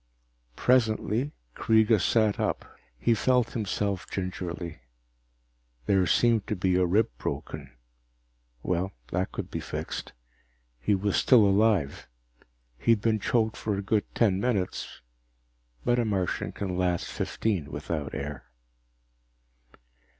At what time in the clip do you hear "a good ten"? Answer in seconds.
13.77-14.39